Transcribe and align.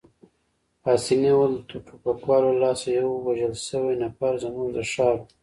پاسیني 0.83 1.31
وویل: 1.35 1.53
د 1.69 1.71
ټوپکوالو 1.85 2.49
له 2.55 2.59
لاسه 2.63 2.87
یو 2.99 3.09
وژل 3.27 3.53
شوی 3.67 3.95
نفر، 4.03 4.31
زموږ 4.43 4.67
د 4.75 4.77
ښار 4.91 5.15
وو. 5.19 5.25